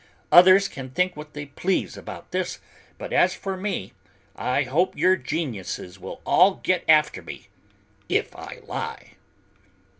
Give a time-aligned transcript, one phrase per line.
[0.31, 2.57] Others can think what they please about this,
[2.97, 3.93] but as for me,
[4.35, 7.49] I hope your geniuses will all get after me
[8.09, 9.11] if I lie."